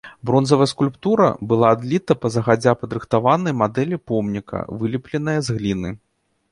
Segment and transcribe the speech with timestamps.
[0.27, 5.89] Бронзавая скульптура была адліта па загадзя падрыхтаванай мадэлі помніка, вылепленая з гліны.